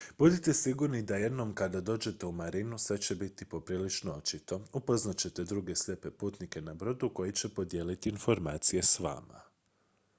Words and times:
budite 0.17 0.51
sigurni 0.53 1.01
da 1.01 1.15
jednom 1.15 1.55
kada 1.55 1.81
dođete 1.81 2.25
u 2.25 2.31
marinu 2.31 2.77
sve 2.77 2.97
će 3.01 3.15
biti 3.15 3.45
poprilično 3.45 4.13
očito 4.13 4.61
upoznat 4.73 5.17
ćete 5.17 5.43
druge 5.43 5.75
slijepe 5.75 6.11
putnike 6.11 6.61
na 6.61 6.73
brodu 6.73 7.09
koji 7.13 7.31
će 7.31 7.49
podijeliti 7.53 8.09
informacije 8.09 8.83
s 8.83 8.99
vama 8.99 9.41